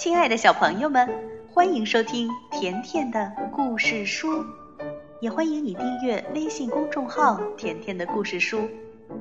[0.00, 1.06] 亲爱的小朋友们，
[1.52, 4.42] 欢迎收听甜甜的故事书，
[5.20, 8.66] 也欢迎你订阅微信公众号“甜甜的故事书”。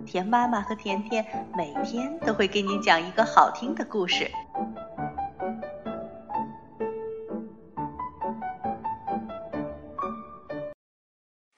[0.08, 4.32] 甜妈妈和甜甜每天都会给你讲一个好听的故事。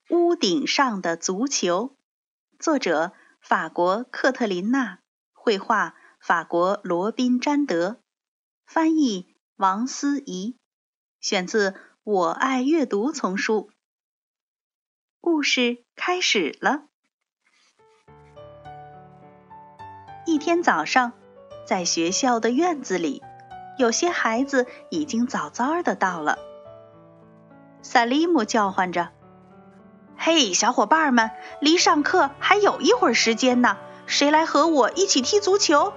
[0.09, 1.95] 屋顶上的足球，
[2.57, 5.01] 作者法国克特琳娜，
[5.31, 8.00] 绘画法国罗宾詹德。
[8.73, 10.55] 翻译王思怡，
[11.19, 11.71] 选自
[12.05, 13.69] 《我爱阅读》丛书。
[15.19, 16.83] 故事开始了。
[20.25, 21.11] 一天早上，
[21.65, 23.21] 在学校的院子里，
[23.77, 26.39] 有些孩子已经早早的到了。
[27.81, 29.11] 萨利姆叫唤着
[30.15, 35.91] ：“嘿，小伙伴们，离上课还有一会儿时间呢，谁来和我一起踢足球？”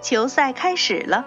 [0.00, 1.26] 球赛开始了，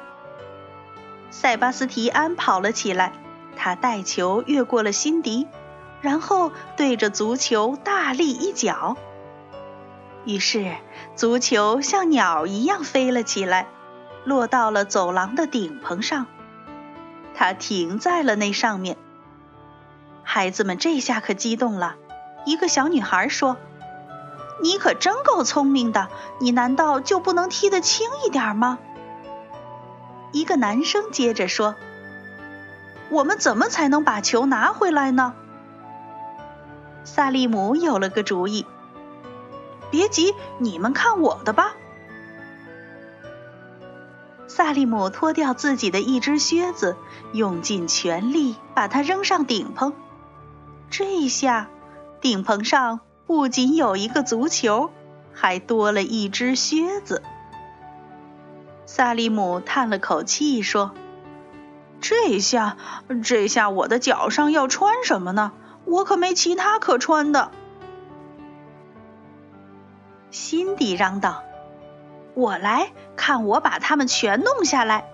[1.30, 3.14] 塞巴斯提安跑了起来，
[3.56, 5.48] 他带球越过了辛迪，
[6.02, 8.98] 然后对着足球大力一脚。
[10.26, 10.76] 于是，
[11.16, 13.68] 足球像鸟一样飞了起来，
[14.24, 16.26] 落到了走廊的顶棚上，
[17.36, 18.98] 它停在了那上面。
[20.24, 21.96] 孩子们这下可激动了，
[22.46, 23.58] 一个小女孩说。
[24.62, 26.10] 你可真够聪明的，
[26.40, 28.80] 你难道就不能踢得轻一点吗？
[30.32, 31.76] 一个男生接着说
[33.10, 35.34] ：“我们怎么才能把球拿回来呢？”
[37.04, 38.66] 萨利姆有了个主意
[39.92, 41.74] ：“别急，你们看我的吧。”
[44.48, 46.96] 萨利姆脱掉自己的一只靴子，
[47.32, 49.94] 用尽全力把它扔上顶棚。
[50.90, 51.70] 这一下，
[52.22, 53.02] 顶棚上。
[53.34, 54.92] 不仅有一个足球，
[55.34, 57.24] 还多了一只靴子。
[58.86, 60.92] 萨利姆叹了口气说
[62.00, 62.78] ：“这下，
[63.24, 65.52] 这下我的脚上要穿什么呢？
[65.86, 67.50] 我可没其他可穿的。”
[70.30, 71.42] 辛迪嚷道
[72.38, 75.10] ：“我来看，我把它们全弄下来。”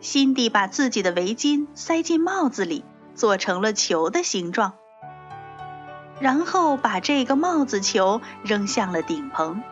[0.00, 4.72] 辛迪把自己的围巾塞进帽子里，做成了球的形状。
[6.20, 9.62] 然后把这个帽子球扔向了顶棚，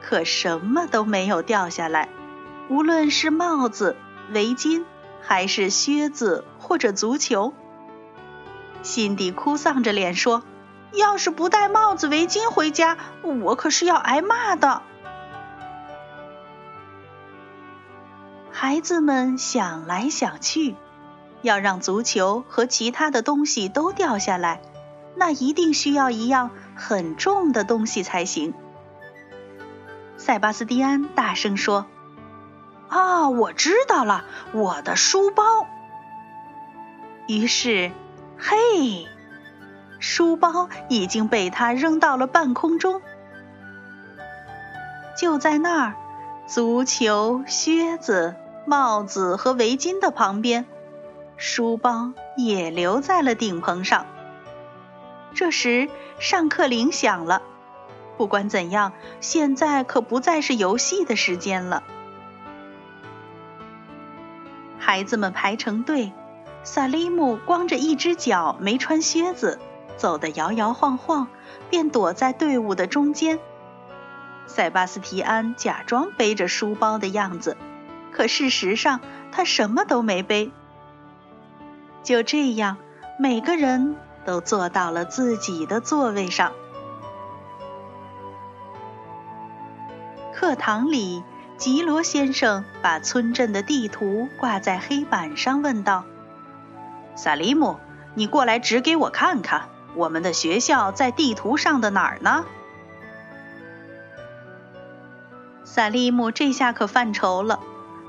[0.00, 2.08] 可什么都没有掉下来，
[2.68, 3.96] 无论是帽子、
[4.32, 4.84] 围巾，
[5.20, 7.54] 还是靴子或者足球。
[8.82, 10.42] 辛迪哭丧着脸说
[10.92, 14.82] ：“要是不带帽子、围巾回家，我可是要挨骂的。”
[18.50, 20.74] 孩子们想来想去，
[21.42, 24.60] 要让足球和其他的东西都掉下来。
[25.14, 28.54] 那一定需要一样很重的东西才行。
[30.16, 31.86] 塞巴斯蒂安大声说
[32.88, 35.42] ：“啊，我知道了，我的书包。”
[37.28, 37.92] 于是，
[38.38, 39.06] 嘿，
[39.98, 43.00] 书包已经被他扔到了半空中。
[45.16, 45.94] 就在那儿，
[46.46, 48.34] 足球、靴子、
[48.66, 50.66] 帽子和围巾的旁边，
[51.36, 54.06] 书包也留在了顶棚上。
[55.34, 55.88] 这时，
[56.18, 57.42] 上课铃响了。
[58.16, 61.82] 不管怎样，现在可不再是游戏的时间了。
[64.78, 66.12] 孩子们排成队，
[66.62, 69.58] 萨利姆光着一只脚，没穿靴子，
[69.96, 71.28] 走得摇摇晃晃，
[71.70, 73.38] 便躲在队伍的中间。
[74.46, 77.56] 塞巴斯提安假装背着书包的样子，
[78.12, 79.00] 可事实上
[79.30, 80.52] 他什么都没背。
[82.02, 82.76] 就这样，
[83.18, 83.96] 每个人。
[84.24, 86.52] 都坐到了自己的座位上。
[90.34, 91.22] 课堂里，
[91.56, 96.04] 吉罗先生把村镇的地图挂在黑板上，问道
[97.14, 97.76] ：“萨利姆，
[98.14, 102.44] 你过来指给我看看，我们的学校在地图上的哪儿呢？”
[105.64, 107.60] 萨利姆这下可犯愁了，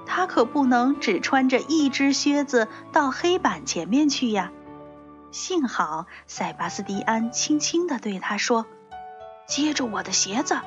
[0.05, 4.51] 他可不能只穿着一只靴子到黑板前面去呀。
[5.33, 8.67] 幸好塞巴斯蒂安轻轻地对他说
[9.47, 10.59] ：“接着我的鞋子。”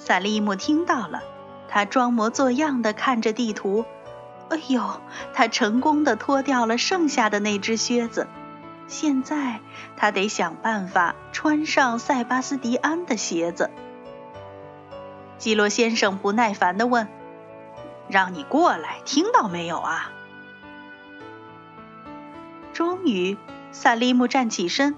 [0.00, 1.22] 萨利姆听到了，
[1.68, 3.84] 他装模作样地看着地图。
[4.48, 5.02] 哎呦，
[5.34, 8.26] 他成功地脱掉了剩下的那只靴子。
[8.88, 9.60] 现在
[9.98, 13.70] 他得想办法穿上塞巴斯蒂安的鞋子。
[15.36, 17.06] 基洛先生不耐烦地问
[18.08, 20.10] ：“让你过来，听到没有啊？”
[22.74, 23.38] 终于，
[23.70, 24.96] 萨利姆站起身，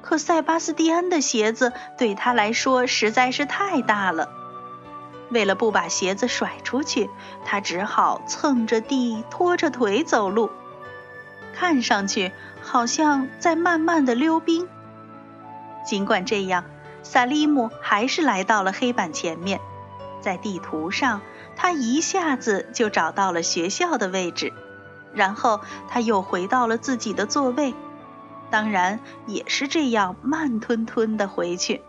[0.00, 4.30] 可塞巴斯蒂安的鞋子对他来说实在是太大了，
[5.28, 7.10] 为了不把鞋子甩出去，
[7.44, 10.50] 他只好蹭着地、拖着腿走路，
[11.54, 12.32] 看上去
[12.62, 14.66] 好像在慢慢的溜冰。
[15.84, 16.64] 尽管这样，
[17.02, 19.60] 萨利姆还是来到了黑板前面，
[20.22, 21.20] 在地图上，
[21.56, 24.52] 他一下子就找到了学校的位置，
[25.16, 27.74] 然后他又回到了自己的座位，
[28.50, 31.82] 当然也是这样慢吞吞的回去。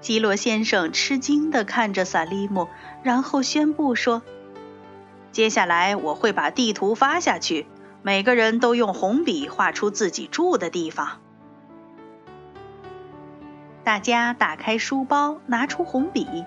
[0.00, 2.68] 基罗先生吃惊地看着萨利姆，
[3.02, 4.22] 然后宣布说
[5.32, 7.66] ：“接下来我会把地图发下去，
[8.02, 11.20] 每个人都用红笔画出自己住的地方。”
[13.84, 16.44] 大家打开书包，拿出红笔，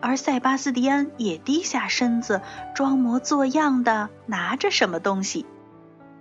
[0.00, 2.42] 而塞巴斯蒂安也低下身子，
[2.74, 5.46] 装模作样的拿着什么东西，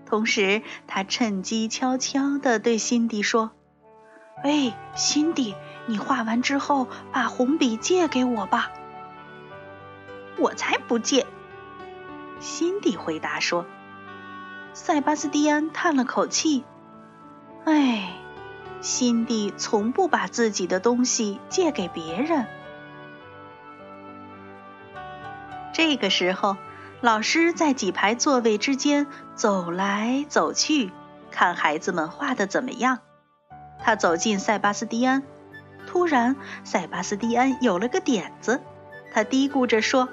[0.06, 3.51] 同时他趁机悄悄地对辛迪说
[4.44, 5.56] ：“哎，辛迪。”
[5.88, 8.72] 你画完之后，把红笔借给我吧。
[10.39, 11.27] 我才不借！
[12.39, 13.68] 辛迪回答说。
[14.74, 16.63] 塞巴斯蒂安叹了口气
[17.66, 18.13] ：“哎，
[18.81, 22.48] 辛迪从不把自己的东西借给别人。”
[25.75, 26.56] 这个时候，
[27.01, 30.89] 老师在几排座位之间走来走去，
[31.31, 33.00] 看孩子们画的怎么样。
[33.83, 35.22] 他走进塞巴斯蒂安。
[35.86, 38.62] 突然，塞巴斯蒂安有了个点子，
[39.13, 40.07] 他嘀咕着说：“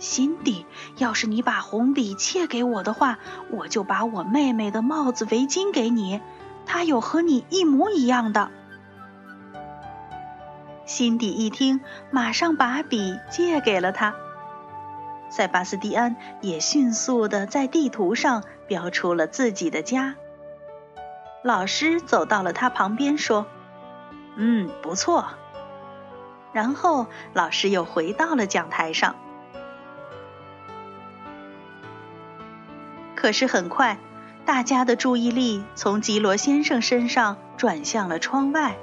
[0.00, 0.64] 辛迪，
[0.96, 3.18] 要是你把红笔借给我的话，
[3.50, 6.22] 我就把我妹妹的帽子、围巾给你，
[6.64, 8.50] 她有和你一模一样的。”
[10.88, 14.14] 辛迪一听，马上把笔借给了他。
[15.36, 20.14] 塞巴斯蒂安也迅速地在地图上标出了自己的家。
[21.42, 23.44] 老师走到了他旁边说。
[24.36, 25.26] 嗯，不错。
[26.52, 29.16] 然后老师又回到了讲台上。
[33.16, 33.98] 可是很快，
[34.44, 38.76] 大家的注意力从吉罗先生身上转向了窗外。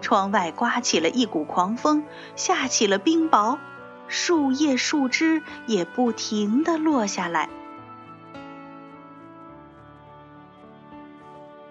[0.00, 2.02] 窗外刮起了一股狂风，
[2.34, 3.58] 下起了冰雹，
[4.08, 7.48] 树叶、树枝也不停的落下来。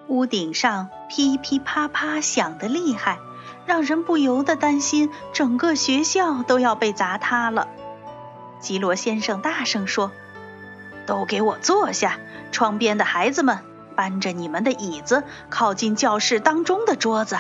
[0.08, 3.20] 屋顶上噼噼啪啪响得厉害，
[3.66, 7.68] 让人不由得担心整个学校都要被砸塌了。
[8.60, 10.12] 吉罗先生大声说
[11.06, 12.20] ：“都给我坐下！
[12.52, 13.60] 窗边的孩子们，
[13.96, 17.38] 搬着你们的椅子靠近教室当中的桌子。”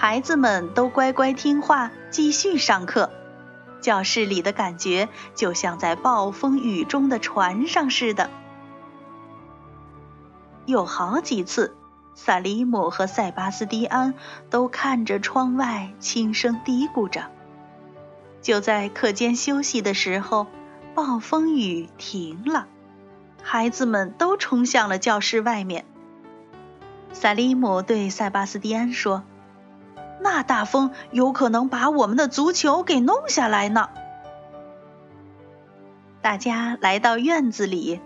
[0.00, 3.10] 孩子们都乖乖听话，继续上课。
[3.82, 8.30] 教室里的感觉就像在暴风雨中的船上似的。
[10.64, 11.76] 有好几次，
[12.14, 14.14] 萨利姆和塞巴斯蒂安
[14.48, 17.26] 都看着窗外，轻声嘀咕着。
[18.40, 20.46] 就在课间休息的时候，
[20.94, 22.68] 暴风雨停了，
[23.42, 25.84] 孩子们都冲向了教室外面。
[27.12, 29.24] 萨利姆对塞巴斯蒂安说
[30.20, 33.88] ：“那大风有可能把我们的足球给弄下来呢。”
[36.22, 38.00] 大家来到院子里。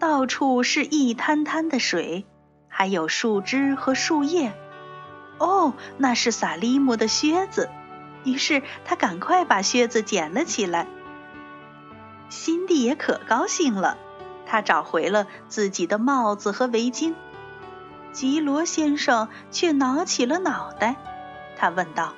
[0.00, 2.24] 到处是一滩滩的水，
[2.68, 4.52] 还有树枝和树叶。
[5.38, 7.68] 哦，那是萨利姆的靴子。
[8.22, 10.86] 于是他赶快把靴子捡了起来。
[12.28, 13.96] 辛蒂也可高兴了，
[14.46, 17.14] 他找回了自己的帽子和围巾。
[18.12, 20.94] 吉罗先生却挠起了脑袋，
[21.58, 22.14] 他问道：“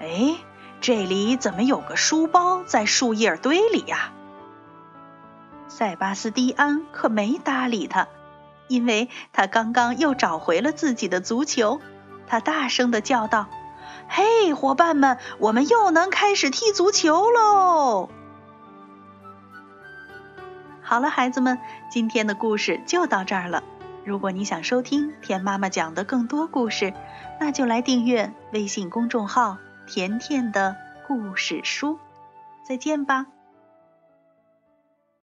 [0.00, 0.36] 哎，
[0.80, 4.12] 这里怎么有个书包在树叶堆里呀？”
[5.68, 8.06] 塞巴斯蒂安可没搭理他，
[8.68, 11.80] 因为他刚刚又找回了自己的足球。
[12.26, 13.48] 他大声的叫道
[14.08, 18.08] ：“嘿，伙伴们，我们又能开始踢足球喽！”
[20.82, 21.58] 好了，孩子们，
[21.90, 23.62] 今天的故事就到这儿了。
[24.04, 26.92] 如果你想收听甜妈妈讲的更多故事，
[27.40, 31.98] 那就来订阅微信公众号“甜甜的故事书”。
[32.64, 33.26] 再见吧。